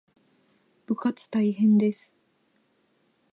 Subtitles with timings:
[0.87, 2.15] 部活大変です